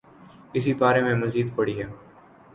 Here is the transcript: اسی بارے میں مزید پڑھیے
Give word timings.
اسی 0.53 0.73
بارے 0.79 1.01
میں 1.01 1.15
مزید 1.15 1.47
پڑھیے 1.55 1.83